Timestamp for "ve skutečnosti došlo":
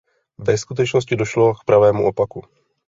0.37-1.53